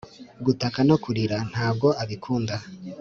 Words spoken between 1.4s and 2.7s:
ntago abikunda